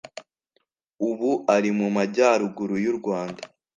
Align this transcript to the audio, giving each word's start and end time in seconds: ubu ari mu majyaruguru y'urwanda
ubu 1.09 1.31
ari 1.55 1.69
mu 1.77 1.87
majyaruguru 1.95 2.75
y'urwanda 2.83 3.41